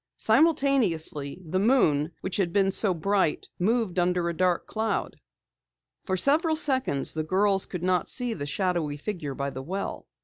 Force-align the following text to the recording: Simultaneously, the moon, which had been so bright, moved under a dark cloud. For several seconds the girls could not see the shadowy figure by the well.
Simultaneously, 0.17 1.39
the 1.45 1.59
moon, 1.59 2.11
which 2.21 2.37
had 2.37 2.51
been 2.51 2.71
so 2.71 2.91
bright, 2.91 3.47
moved 3.59 3.99
under 3.99 4.27
a 4.29 4.33
dark 4.35 4.65
cloud. 4.65 5.15
For 6.05 6.17
several 6.17 6.55
seconds 6.55 7.13
the 7.13 7.23
girls 7.23 7.67
could 7.67 7.83
not 7.83 8.09
see 8.09 8.33
the 8.33 8.47
shadowy 8.47 8.97
figure 8.97 9.35
by 9.35 9.51
the 9.51 9.61
well. 9.61 10.07